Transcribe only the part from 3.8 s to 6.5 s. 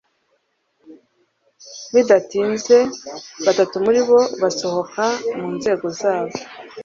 muri bo basohoka mu nzego zabo